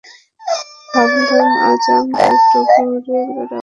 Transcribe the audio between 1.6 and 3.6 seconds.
আজ আমরা একটু ঘুরে বেড়াব?